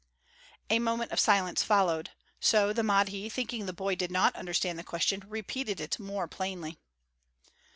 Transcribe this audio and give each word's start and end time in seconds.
A 0.71 0.79
moment 0.79 1.11
of 1.11 1.19
silence 1.19 1.61
followed; 1.61 2.09
so 2.39 2.73
the 2.73 2.81
Mahdi, 2.81 3.29
thinking 3.29 3.67
the 3.67 3.71
boy 3.71 3.93
did 3.93 4.09
not 4.09 4.35
understand 4.35 4.79
the 4.79 4.83
question, 4.83 5.21
repeated 5.27 5.79
it 5.79 5.99
more 5.99 6.27
plainly. 6.27 6.79